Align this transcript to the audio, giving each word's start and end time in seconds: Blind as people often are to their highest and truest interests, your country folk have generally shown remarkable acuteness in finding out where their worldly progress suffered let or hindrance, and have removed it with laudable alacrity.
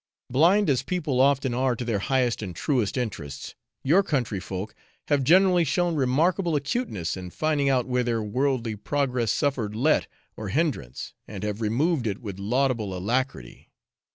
Blind 0.31 0.67
as 0.67 0.81
people 0.81 1.21
often 1.21 1.53
are 1.53 1.75
to 1.75 1.85
their 1.85 1.99
highest 1.99 2.41
and 2.41 2.55
truest 2.55 2.97
interests, 2.97 3.53
your 3.83 4.01
country 4.01 4.39
folk 4.39 4.73
have 5.09 5.23
generally 5.23 5.63
shown 5.63 5.93
remarkable 5.93 6.55
acuteness 6.55 7.15
in 7.15 7.29
finding 7.29 7.69
out 7.69 7.85
where 7.85 8.03
their 8.03 8.23
worldly 8.23 8.75
progress 8.75 9.31
suffered 9.31 9.75
let 9.75 10.07
or 10.35 10.47
hindrance, 10.49 11.13
and 11.27 11.43
have 11.43 11.61
removed 11.61 12.07
it 12.07 12.17
with 12.17 12.39
laudable 12.39 12.97
alacrity. 12.97 13.69